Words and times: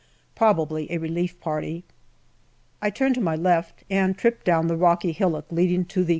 Probably 0.33 0.91
a 0.91 0.97
relief 0.97 1.39
party. 1.39 1.83
I 2.81 2.89
turn 2.89 3.13
to 3.13 3.21
my 3.21 3.35
left 3.35 3.83
and 3.87 4.17
trip 4.17 4.43
down 4.43 4.65
the 4.65 4.75
rocky 4.75 5.11
hillock 5.11 5.45
leading 5.51 5.85
to 5.85 6.01
the 6.03 6.07
C. 6.07 6.09